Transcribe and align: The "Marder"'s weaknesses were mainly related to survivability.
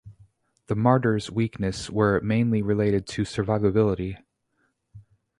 The 0.65 0.73
"Marder"'s 0.75 1.29
weaknesses 1.29 1.91
were 1.91 2.19
mainly 2.21 2.63
related 2.63 3.05
to 3.09 3.21
survivability. 3.21 4.17